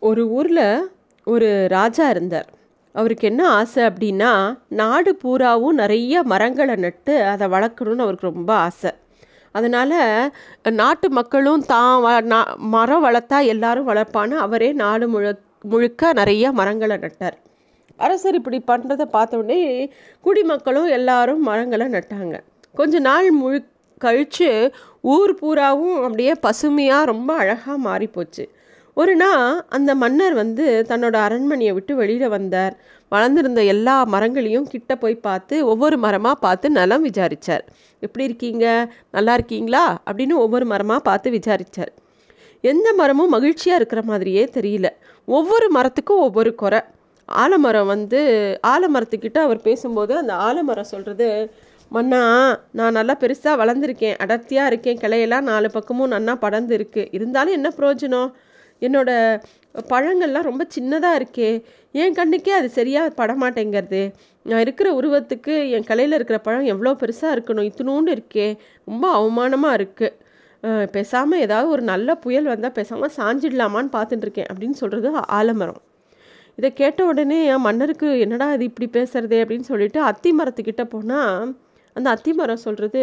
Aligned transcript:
ஒரு 0.00 0.28
ஊரில் 0.28 0.90
ஒரு 1.24 1.66
ராஜா 1.68 2.08
இருந்தார். 2.08 2.48
அவருக்கு 2.92 3.28
என்ன 3.28 3.48
ஆசை 3.48 3.84
அப்படின்னா 3.84 4.58
நாடு 4.68 5.16
பூராவும் 5.16 5.74
நிறைய 5.74 6.22
மரங்களை 6.22 6.74
நட்டு 6.74 7.22
அதை 7.22 7.48
வளர்க்கணும்னு 7.48 7.98
அவருக்கு 7.98 8.26
ரொம்ப 8.26 8.54
ஆசை. 8.54 8.90
அதனால் 9.52 10.32
நாட்டு 10.70 11.10
மக்களும் 11.10 11.64
தான் 11.64 12.24
நா- 12.24 12.56
மரம் 12.56 13.04
வளர்த்தா 13.04 13.46
எல்லாரும் 13.46 13.88
வளர்ப்பான்னு 13.88 14.30
அவரே 14.30 14.72
நாடு 14.72 15.08
முழு 15.08 15.38
முழுக்க 15.62 16.12
நிறைய 16.12 16.52
மரங்களை 16.52 16.96
நட்டார். 16.96 17.36
அரசர் 17.96 18.34
இப்படி 18.34 18.62
பண்ணுறதை 18.66 19.04
பார்த்தோடனே 19.12 19.90
குடிமக்களும் 20.20 20.86
எல்லாரும் 20.86 21.42
மரங்களை 21.42 21.86
நட்டாங்க. 21.86 22.40
கொஞ்ச 22.74 22.98
நாள் 22.98 23.30
முழு 23.30 23.64
கழித்து 23.98 24.74
ஊர் 25.00 25.34
பூராவும் 25.34 25.96
அப்படியே 25.96 26.34
பசுமையாக 26.34 27.04
ரொம்ப 27.04 27.34
அழகாக 27.34 27.90
மாறிப்போச்சு. 27.90 28.48
ஒரு 28.94 29.16
நாள் 29.16 29.64
அந்த 29.68 29.94
மன்னர் 29.94 30.34
வந்து 30.34 30.84
தன்னோட 30.88 31.16
அரண்மனையை 31.26 31.72
விட்டு 31.72 31.92
வெளியில் 31.96 32.28
வந்தார். 32.28 32.74
வளர்ந்துருந்த 33.12 33.64
எல்லா 33.64 34.04
மரங்களையும் 34.04 34.68
கிட்ட 34.68 34.96
போய் 34.96 35.14
பார்த்து 35.14 35.66
ஒவ்வொரு 35.66 35.98
மரமாக 35.98 36.34
பார்த்து 36.34 36.70
நலம் 36.70 37.02
விசாரித்தார் 37.02 37.64
எப்படி 38.00 38.24
இருக்கீங்க? 38.24 38.92
நல்லா 39.10 39.34
இருக்கீங்களா? 39.34 40.02
அப்படின்னு 40.10 40.36
ஒவ்வொரு 40.44 40.66
மரமாக 40.66 41.00
பார்த்து 41.00 41.30
விசாரித்தார் 41.30 41.92
எந்த 42.60 42.92
மரமும் 42.92 43.28
மகிழ்ச்சியாக 43.28 43.80
இருக்கிற 43.80 44.02
மாதிரியே 44.02 44.44
தெரியல. 44.44 44.88
ஒவ்வொரு 45.24 45.70
மரத்துக்கும் 45.74 46.24
ஒவ்வொரு 46.26 46.54
குறை. 46.54 46.80
ஆலமரம் 47.28 47.86
வந்து 47.86 48.20
ஆலமரத்துக்கிட்ட 48.66 49.38
அவர் 49.38 49.60
பேசும்போது 49.62 50.16
அந்த 50.16 50.34
ஆலமரம் 50.34 50.92
சொல்கிறது 50.92 51.28
மன்னா 51.88 52.22
நான் 52.72 52.92
நல்லா 52.92 53.14
பெருசாக 53.20 53.60
வளர்ந்துருக்கேன். 53.62 54.16
அடர்த்தியாக 54.24 54.66
இருக்கேன். 54.66 54.98
கிளையெல்லாம் 54.98 55.48
நாலு 55.52 55.70
பக்கமும் 55.70 56.12
நன்னா 56.12 56.34
படர்ந்து 56.34 56.74
இருக்குது 56.78 57.08
இருந்தாலும் 57.10 57.52
என்ன 57.52 57.72
பிரயோஜனம்? 57.78 58.30
என்னோட 58.80 59.10
பழங்கள்லாம் 59.92 60.48
ரொம்ப 60.48 60.62
சின்னதாக 60.76 61.18
இருக்கே. 61.20 61.50
என் 61.92 62.16
கண்ணுக்கே 62.18 62.52
அது 62.58 62.68
சரியாக 62.68 63.12
படமாட்டேங்கிறது. 63.20 64.02
நான் 64.46 64.60
இருக்கிற 64.60 64.88
உருவத்துக்கு 65.00 65.54
என் 65.76 65.86
கலையில் 65.90 66.16
இருக்கிற 66.18 66.38
பழம் 66.38 66.70
எவ்வளோ 66.72 66.92
பெருசாக 67.02 67.34
இருக்கணும் 67.36 67.68
இத்தினோண்டு 67.70 68.10
இருக்கே. 68.16 68.48
ரொம்ப 68.84 69.06
அவமானமாக 69.18 69.78
இருக்குது 69.80 70.88
பேசாமல் 70.92 71.40
ஏதாவது 71.40 71.68
ஒரு 71.68 71.82
நல்ல 71.82 72.14
புயல் 72.14 72.50
வந்தால் 72.52 72.76
பேசாமல் 72.78 73.14
சாஞ்சிடலாமான்னு 73.16 73.94
பார்த்துட்டுருக்கேன் 73.96 74.50
அப்படின்னு 74.50 74.76
சொல்கிறது 74.82 75.10
ஆலமரம். 75.38 75.80
இதை 76.58 76.70
கேட்ட 76.72 77.00
உடனே 77.04 77.38
என் 77.44 77.66
மன்னருக்கு 77.66 78.08
என்னடா 78.18 78.46
இது 78.52 78.64
இப்படி 78.70 78.88
பேசுறதே 78.96 79.38
அப்படின்னு 79.42 79.66
சொல்லிட்டு 79.72 80.00
அத்தி 80.00 80.30
மரத்துக்கிட்ட 80.32 80.84
போனால் 80.84 81.44
அந்த 81.96 82.08
அத்தி 82.14 82.32
மரம் 82.32 82.64
சொல்கிறது 82.64 83.02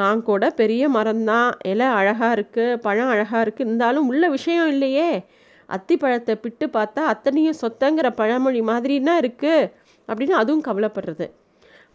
நான் 0.00 0.20
கூட 0.28 0.50
பெரிய 0.60 0.82
மரம்தான். 0.96 1.50
இலை 1.72 1.88
அழகாக 1.98 2.30
இருக்குது 2.36 2.78
பழம் 2.86 3.12
அழகாக 3.14 3.42
இருக்குது 3.44 3.66
இருந்தாலும் 3.68 4.08
உள்ள 4.12 4.24
விஷயம் 4.36 4.70
இல்லையே. 4.74 5.10
அத்தி 5.68 5.94
பழத்தை 5.96 6.34
பிட்டு 6.44 6.66
பார்த்தா 6.76 7.02
அத்தனையும் 7.12 7.60
சொத்தங்கிற 7.62 8.08
பழமொழி 8.20 8.60
மாதிரின்னா 8.70 9.14
இருக்குது 9.22 9.68
அப்படின்னு 10.08 10.34
அதுவும் 10.42 10.66
கவலைப்படுறது. 10.68 11.26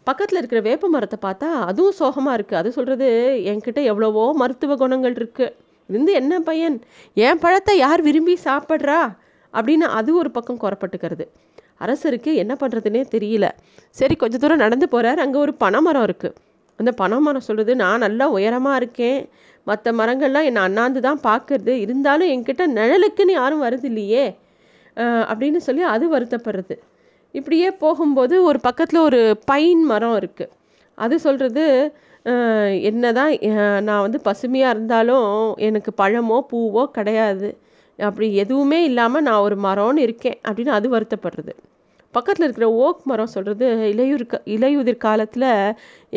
பக்கத்தில் 0.07 0.39
இருக்கிற 0.39 0.61
வேப்ப 0.69 0.85
மரத்தை 0.95 1.17
பார்த்தா 1.25 1.49
அதுவும் 1.69 1.97
சோகமாக 1.99 2.37
இருக்குது 2.37 2.59
அது 2.61 2.69
சொல்கிறது 2.77 3.07
என்கிட்ட 3.51 3.81
எவ்வளவோ 3.91 4.25
மருத்துவ 4.41 4.75
குணங்கள் 4.81 5.15
இருக்குது 5.19 5.53
இருந்து 5.89 6.11
என்ன 6.19 6.33
பையன்? 6.39 6.77
என் 7.25 7.41
பழத்தை 7.43 7.73
யார் 7.77 8.01
விரும்பி 8.01 8.35
சாப்பிட்றா? 8.45 8.99
அப்படின்னு 9.53 9.87
அது 9.99 10.11
ஒரு 10.21 10.29
பக்கம் 10.31 10.61
குறப்பட்டுக்கிறது 10.63 11.25
அரசருக்கு 11.81 12.31
என்ன 12.43 12.53
பண்ணுறதுனே 12.61 13.01
தெரியல. 13.15 13.45
சரி 13.99 14.15
கொஞ்ச 14.21 14.35
தூரம் 14.43 14.63
நடந்து 14.65 14.87
போகிறார் 14.93 15.23
அங்கே 15.25 15.39
ஒரு 15.45 15.53
பனைமரம் 15.63 16.05
இருக்குது 16.07 16.37
அந்த 16.79 16.91
பனைமரம் 17.01 17.45
சொல்கிறது 17.47 17.73
நான் 17.83 18.03
நல்லா 18.05 18.25
உயரமாக 18.37 18.79
இருக்கேன். 18.81 19.19
மற்ற 19.67 19.91
மரங்கள்லாம் 19.99 20.47
என்னை 20.49 20.61
அண்ணாந்து 20.67 21.01
தான் 21.07 21.19
பார்க்கறது 21.27 21.73
இருந்தாலும் 21.83 22.31
என்கிட்ட 22.35 22.63
நிழலுக்குன்னு 22.77 23.33
யாரும் 23.41 23.63
வருது 23.65 23.87
இல்லையே. 23.91 24.25
அப்படின்னு 25.29 25.59
சொல்லி 25.67 25.83
அது 25.95 26.05
வருத்தப்படுறது. 26.15 26.75
இப்படியே 27.39 27.69
போகும்போது 27.83 28.35
ஒரு 28.49 28.59
பக்கத்தில் 28.67 29.05
ஒரு 29.07 29.21
பைன் 29.51 29.83
மரம் 29.91 30.17
இருக்குது 30.21 30.53
அது 30.97 31.15
சொல்கிறது 31.25 31.63
என்ன 32.89 33.11
தான் 33.19 33.31
நான் 33.87 34.03
வந்து 34.05 34.19
பசுமையாக 34.27 34.73
இருந்தாலும் 34.75 35.29
எனக்கு 35.67 35.91
பழமோ 36.01 36.37
பூவோ 36.51 36.83
கிடையாது. 36.97 37.49
அப்படி 37.99 38.27
எதுவுமே 38.43 38.79
இல்லாமல் 38.89 39.25
நான் 39.27 39.43
ஒரு 39.47 39.55
மரம்னு 39.65 40.05
இருக்கேன். 40.07 40.37
அப்படின்னு 40.47 40.73
அது 40.77 40.87
வருத்தப்படுறது. 40.95 41.53
பக்கத்தில் 42.15 42.45
இருக்கிற 42.45 42.67
ஓக் 42.85 43.05
மரம் 43.09 43.33
சொல்கிறது 43.35 43.67
இலையுர் 43.93 44.25
இலையுதிர் 44.55 45.03
காலத்தில் 45.05 45.49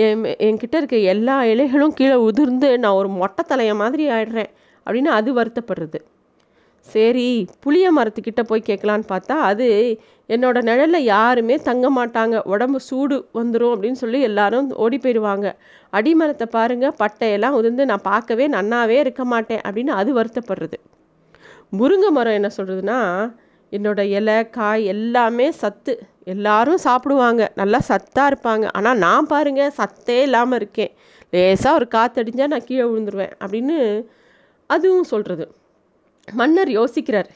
என் 0.04 0.24
என்கிட்ட 0.46 0.74
இருக்க 0.80 0.98
எல்லா 1.14 1.36
இலைகளும் 1.52 1.96
கீழே 1.98 2.16
உதிர்ந்து 2.28 2.70
நான் 2.82 2.98
ஒரு 3.00 3.08
மொட்டை 3.20 3.44
தலைய 3.48 3.74
மாதிரி 3.82 4.04
ஆயிடுறேன் 4.16 4.50
அப்படின்னு 4.86 5.10
அது 5.18 5.30
வருத்தப்படுறது. 5.38 6.00
சரி 6.86 7.28
புளிய 7.64 7.86
மரத்துக்கிட்ட 7.92 8.42
போய் 8.48 8.68
கேட்கலான்னு 8.68 9.06
பார்த்தா 9.12 9.36
அது 9.50 9.68
என்னோட 10.28 10.58
நிழலில் 10.68 11.08
யாருமே 11.14 11.56
தங்க 11.68 11.86
மாட்டாங்க. 11.96 12.36
உடம்பு 12.52 12.78
சூடு 12.88 13.16
வந்துடும் 13.38 13.72
அப்படின்னு 13.74 13.98
சொல்லி 14.02 14.20
எல்லாரும் 14.28 14.68
ஓடி 14.84 14.98
போயிடுவாங்க. 15.02 15.46
அடிமரத்தை 15.92 16.46
பாருங்கள் 16.56 16.96
பட்டையெல்லாம் 17.02 17.56
உதிர்ந்து 17.60 17.86
நான் 17.90 18.06
பார்க்கவே 18.12 18.46
நன்னாவே 18.48 18.98
இருக்க 19.04 19.24
மாட்டேன் 19.32 19.64
அப்படின்னு 19.66 19.94
அது 20.00 20.12
வருத்தப்படுறது. 20.20 20.78
முருங்கை 21.78 22.10
மரம் 22.18 22.38
என்ன 22.38 22.50
சொல்கிறதுனா 22.56 22.98
என்னோட 23.72 24.00
இலை 24.08 24.50
காய் 24.50 24.84
எல்லாமே 24.84 25.50
சத்து. 25.50 25.94
எல்லாரும் 26.24 26.84
சாப்பிடுவாங்க. 26.84 27.42
நல்லா 27.54 27.80
சத்தாக 27.88 28.30
இருப்பாங்க. 28.30 28.66
ஆனால் 28.72 28.98
நான் 28.98 29.26
பாருங்கள் 29.26 29.74
சத்தே 29.78 30.18
இல்லாமல் 30.22 30.58
இருக்கேன். 30.58 30.92
லேசாக 31.30 31.74
ஒரு 31.74 31.88
காற்றடிஞ்சால் 31.94 32.52
நான் 32.54 32.64
கீழே 32.64 32.84
விழுந்துருவேன் 32.84 33.34
அப்படின்னு 33.42 33.78
அதுவும் 34.70 35.10
சொல்கிறது 35.12 35.44
மன்னர் 36.32 36.68
யோசிக்கிறார். 36.68 37.28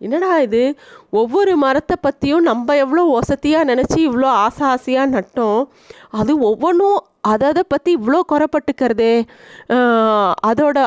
என்னடா 0.00 0.38
இது? 0.38 0.62
ஒவ்வொரு 1.10 1.56
மரத்தை 1.56 1.96
பற்றியும் 2.00 2.42
நம்ம 2.42 2.76
எவ்வளோ 2.76 3.02
வசதியாக 3.02 3.74
நினச்சி 3.74 3.98
இவ்வளோ 3.98 4.28
ஆசை 4.44 4.66
ஆசையாக 4.66 5.12
நட்டோம். 5.16 5.62
அது 6.10 6.38
ஒவ்வொன்றும் 6.38 6.98
அதை 7.28 7.48
அதை 7.48 7.62
பற்றி 7.68 7.96
இவ்வளோ 7.96 8.20
குறைப்பட்டுக்கிறதே 8.28 9.14
அதோட 10.46 10.78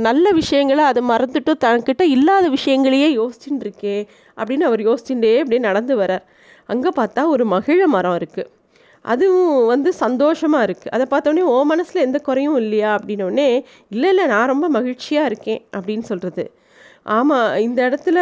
நல்ல 0.00 0.30
விஷயங்களை 0.30 0.84
அதை 0.84 1.02
மறந்துட்டு 1.08 1.54
தன்கிட்ட 1.64 2.02
இல்லாத 2.10 2.48
விஷயங்களையே 2.48 3.08
யோசிச்சுட்டு 3.16 3.64
இருக்கே 3.64 3.96
அப்படின்னு 4.36 4.60
அவர் 4.60 4.80
யோசிச்சுட்டே 4.80 5.38
அப்படியே 5.38 5.58
நடந்து 5.60 5.96
வரார் 5.96 6.24
அங்கே 6.68 6.88
பார்த்தா 6.96 7.26
ஒரு 7.26 7.44
மகிழ 7.46 7.86
மரம் 7.86 8.16
இருக்குது 8.16 8.50
அதுவும் 9.04 9.66
வந்து 9.66 9.92
சந்தோஷமாக 9.94 10.66
இருக்குது 10.66 10.90
அதை 10.90 11.06
பார்த்தோன்னே 11.10 11.40
ஓ 11.48 11.64
மனசில் 11.64 12.02
எந்த 12.02 12.18
குறையும் 12.18 12.56
இல்லையா? 12.56 12.96
அப்படின்னோடனே 12.96 13.46
இல்லை 13.88 14.08
இல்லை 14.08 14.26
நான் 14.26 14.46
ரொம்ப 14.46 14.68
மகிழ்ச்சியாக 14.68 15.26
இருக்கேன் 15.26 15.62
அப்படின்னு 15.76 16.00
சொல்கிறது 16.02 16.44
ஆமாம் 17.08 17.56
இந்த 17.58 17.80
இடத்துல 17.88 18.18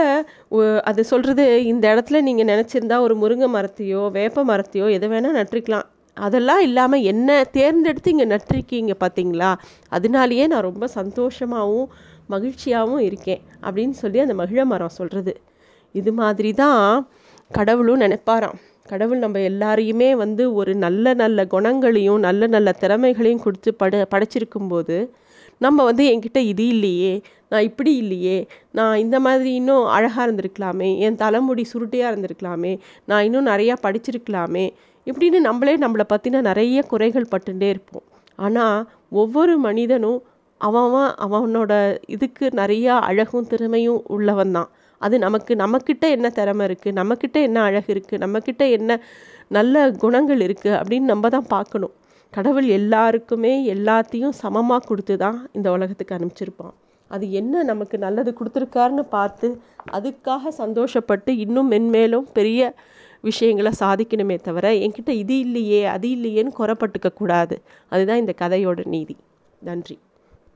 ஒ- 0.49 0.81
அது 0.85 1.05
சொல்கிறது 1.05 1.65
இந்த 1.65 1.95
இடத்துல 1.95 2.21
நீங்கள் 2.21 2.47
நினச்சிருந்தா 2.47 2.99
ஒரு 3.01 3.15
முருங்கை 3.17 3.49
மரத்தையோ 3.49 4.11
வேப்ப 4.11 4.45
மரத்தையோ 4.45 4.91
எதை 4.91 5.09
வேணால் 5.09 5.39
நட்டிருக்கலாம். 5.39 5.87
அதெல்லாம் 6.19 6.61
இல்லாமல் 6.61 7.03
என்ன 7.03 7.45
தேர்ந்தெடுத்து 7.51 8.11
இங்கே 8.11 8.25
நட்டிருக்கீங்க 8.25 8.95
பார்த்தீங்களா 9.01 9.55
அதனாலேயே 9.89 10.47
நான் 10.47 10.61
ரொம்ப 10.61 10.89
சந்தோஷமாகவும் 10.95 11.89
மகிழ்ச்சியாகவும் 12.31 12.99
இருக்கேன் 12.99 13.41
அப்படின்னு 13.63 13.91
சொல்லி 13.91 14.21
அந்த 14.21 14.35
மகிழ 14.35 14.65
மரம் 14.65 14.89
சொல்கிறது 14.89 15.41
இது 15.95 16.13
மாதிரி 16.13 16.53
தான் 16.53 17.07
கடவுளும் 17.51 18.01
நினைப்பாராம். 18.01 18.57
கடவுள் 18.87 19.19
நம்ம 19.19 19.39
எல்லாரையுமே 19.39 20.17
வந்து 20.17 20.55
ஒரு 20.55 20.75
நல்ல 20.75 21.15
நல்ல 21.15 21.45
குணங்களையும் 21.45 22.19
நல்ல 22.19 22.47
நல்ல 22.47 22.75
திறமைகளையும் 22.81 23.41
கொடுத்து 23.41 23.75
பட 23.75 24.07
படைச்சிருக்கும்போது 24.11 25.09
நம்ம 25.59 25.85
வந்து 25.85 26.05
என்கிட்ட 26.05 26.37
இது 26.37 26.69
இல்லையே 26.69 27.23
நான் 27.49 27.63
இப்படி 27.63 27.97
இல்லையே 27.97 28.49
நான் 28.71 28.99
இந்த 28.99 29.21
மாதிரி 29.21 29.55
இன்னும் 29.55 29.87
அழகாக 29.87 30.27
இருந்திருக்கலாமே 30.27 30.99
என் 30.99 31.17
தலைமுடி 31.17 31.65
சுருட்டையாக 31.73 32.13
இருந்திருக்கலாமே 32.13 32.79
நான் 33.05 33.25
இன்னும் 33.25 33.47
நிறையா 33.47 33.75
படிச்சிருக்கலாமே 33.83 34.73
இப்படின்னு 35.09 35.39
நம்மளே 35.49 35.75
நம்மளை 35.85 36.05
பற்றின 36.13 36.43
நிறைய 36.49 36.79
குறைகள் 36.93 37.31
பட்டுட்டே 37.33 37.69
இருப்போம். 37.75 38.07
ஆனால் 38.39 38.79
ஒவ்வொரு 39.21 39.55
மனிதனும் 39.67 40.19
அவன் 40.61 40.89
அவன் 40.89 41.11
அவனோட 41.25 41.73
இதுக்கு 42.15 42.47
நிறையா 42.61 42.95
அழகும் 43.09 43.49
திறமையும் 43.51 44.01
உள்ளவன் 44.15 44.55
தான். 44.57 44.69
அது 45.01 45.17
நமக்கு 45.27 45.53
நம்மக்கிட்ட 45.63 46.05
என்ன 46.17 46.29
திறமை 46.39 46.65
இருக்குது 46.69 46.97
நம்மக்கிட்ட 46.99 47.39
என்ன 47.49 47.59
அழகு 47.69 47.91
இருக்குது 47.95 48.23
நம்மக்கிட்ட 48.25 48.65
என்ன 48.79 49.01
நல்ல 49.57 49.85
குணங்கள் 50.03 50.41
இருக்குது 50.47 50.77
அப்படின்னு 50.81 51.11
நம்ம 51.13 51.29
தான் 51.37 51.49
பார்க்கணும். 51.55 51.95
கடவுள் 52.33 52.69
எல்லாருக்குமே 52.79 53.53
எல்லாத்தையும் 53.75 54.35
சமமாக 54.43 54.87
கொடுத்து 54.89 55.15
தான் 55.25 55.39
இந்த 55.57 55.69
உலகத்துக்கு 55.77 56.17
அனுப்பிச்சிருப்பான். 56.17 56.75
அது 57.11 57.27
என்ன 57.41 57.63
நமக்கு 57.71 57.97
நல்லது 58.07 58.31
கொடுத்துருக்காருன்னு 58.39 59.05
பார்த்து 59.17 59.49
அதுக்காக 59.99 60.51
சந்தோஷப்பட்டு 60.63 61.31
இன்னும் 61.45 61.71
மென்மேலும் 61.75 62.27
பெரிய 62.39 62.61
விஷயங்களை 63.21 63.73
சாதிக்கணுமே 63.81 64.41
தவிர 64.41 64.73
என்கிட்ட 64.73 65.09
இது 65.09 65.39
இல்லையே 65.39 65.85
அது 65.85 66.09
இல்லையேன்னு 66.09 66.51
குறப்பட்டுக்க 66.59 67.13
கூடாது. 67.15 67.61
அதுதான் 67.89 68.19
இந்த 68.19 68.35
கதையோட 68.41 68.87
நீதி. 68.87 69.17
நன்றி. 69.59 69.99